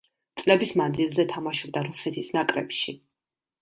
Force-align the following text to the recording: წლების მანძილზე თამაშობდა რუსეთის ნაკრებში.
წლების 0.41 0.71
მანძილზე 0.81 1.27
თამაშობდა 1.35 1.87
რუსეთის 1.91 2.35
ნაკრებში. 2.41 3.01